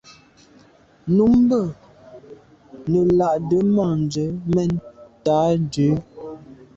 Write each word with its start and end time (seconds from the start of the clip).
Nǔmmbə̂ 1.15 1.61
nə 2.91 2.99
làʼdə̌ 3.17 3.59
mα̂nzə 3.75 4.23
mɛ̀n 4.53 4.71
tâ 5.23 5.37
Dʉ̌’. 5.71 5.93